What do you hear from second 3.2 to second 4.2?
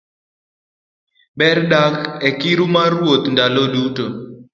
ndalo duto